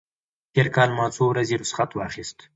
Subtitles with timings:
[0.53, 2.37] تېر کال ما څو ورځې رخصت واخیست.